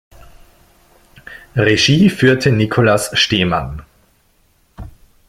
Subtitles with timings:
[1.55, 3.83] Regie führte Nicolas Stemann.